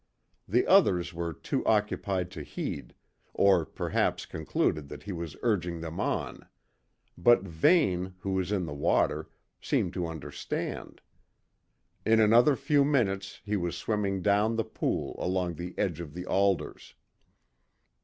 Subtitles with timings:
[0.47, 2.95] The others were too occupied to heed,
[3.35, 6.47] or perhaps concluded that he was urging them on;
[7.15, 9.29] but Vane, who was in the water,
[9.61, 11.01] seemed to understand.
[12.03, 16.25] In another few minutes he was swimming down the pool along the edge of the
[16.25, 16.95] alders.